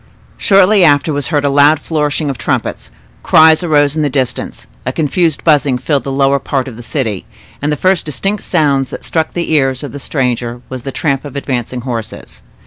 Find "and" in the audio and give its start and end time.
7.61-7.71